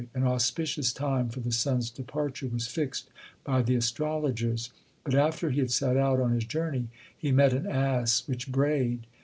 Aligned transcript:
An 0.15 0.23
auspicious 0.23 0.91
time 0.91 1.29
for 1.29 1.41
the 1.41 1.51
son 1.51 1.77
s 1.77 1.91
departure 1.91 2.47
was 2.47 2.65
fixed 2.65 3.11
by 3.43 3.61
the 3.61 3.75
astrologers, 3.75 4.71
but 5.03 5.13
after 5.13 5.51
he 5.51 5.59
had 5.59 5.69
set 5.69 5.95
out 5.95 6.19
on 6.19 6.31
his 6.33 6.45
journey, 6.45 6.87
he 7.15 7.31
met 7.31 7.53
an 7.53 7.67
ass 7.67 8.27
which 8.27 8.51
brayed. 8.51 9.05